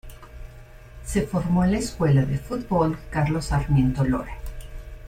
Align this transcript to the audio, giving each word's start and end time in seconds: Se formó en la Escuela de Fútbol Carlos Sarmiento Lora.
Se 1.05 1.21
formó 1.27 1.63
en 1.63 1.73
la 1.73 1.77
Escuela 1.77 2.25
de 2.25 2.39
Fútbol 2.39 2.97
Carlos 3.11 3.45
Sarmiento 3.45 4.03
Lora. 4.03 4.35